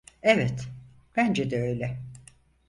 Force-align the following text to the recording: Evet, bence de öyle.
Evet, 0.23 0.65
bence 1.15 1.51
de 1.51 1.61
öyle. 1.61 1.99